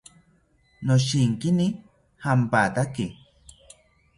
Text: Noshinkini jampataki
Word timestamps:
Noshinkini 0.91 1.67
jampataki 2.25 3.05